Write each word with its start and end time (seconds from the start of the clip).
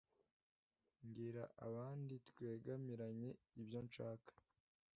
Mbwira 1.05 1.43
abandi 1.67 2.13
twegamiranye 2.29 3.29
ibyo 3.59 3.79
nshaka 3.87 4.31